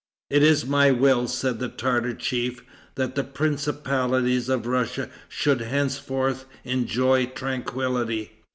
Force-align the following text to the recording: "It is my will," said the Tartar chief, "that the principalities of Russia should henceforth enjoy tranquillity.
"It 0.31 0.41
is 0.41 0.65
my 0.65 0.89
will," 0.89 1.27
said 1.27 1.59
the 1.59 1.67
Tartar 1.67 2.15
chief, 2.15 2.63
"that 2.95 3.13
the 3.13 3.23
principalities 3.23 4.49
of 4.49 4.65
Russia 4.65 5.11
should 5.29 5.61
henceforth 5.61 6.45
enjoy 6.65 7.27
tranquillity. 7.27 8.31